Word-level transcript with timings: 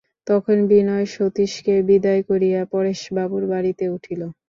তখন 0.27 0.57
বিনয় 0.69 1.05
সতীশকে 1.13 1.73
বিদায় 1.89 2.21
করিয়া 2.29 2.61
পরেশবাবুর 2.73 3.43
বাড়িতে 3.51 3.85
উঠিল। 3.95 4.21